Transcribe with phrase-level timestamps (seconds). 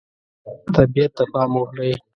[0.75, 1.91] طبیعت ته پام وکړئ.